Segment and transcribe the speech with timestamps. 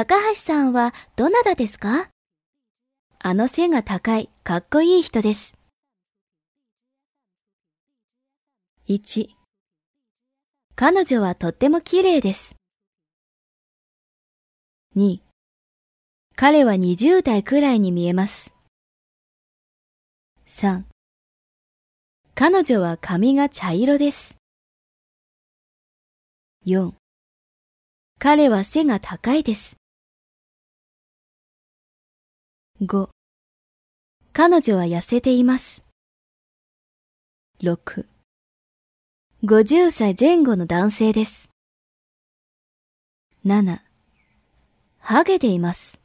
[0.00, 2.08] 高橋さんはどなたですか？
[3.18, 5.56] あの背が高い、かっこいい人です。
[8.88, 9.30] 1
[10.76, 12.54] 彼女はとっても綺麗です。
[14.94, 15.18] 2
[16.36, 18.54] 彼は20代くらいに見えます。
[20.46, 20.84] 3
[22.36, 24.36] 彼女は髪が茶色です。
[26.66, 26.92] 4
[28.20, 29.76] 彼は背が高いです。
[32.80, 33.08] 5
[34.32, 35.84] 彼女は痩せています。
[37.60, 38.06] 6
[39.42, 41.50] 50歳前後の男性です。
[43.44, 43.80] 7
[45.00, 46.00] ハゲています。